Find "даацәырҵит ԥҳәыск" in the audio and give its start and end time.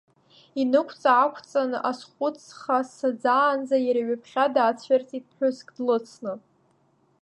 4.53-5.67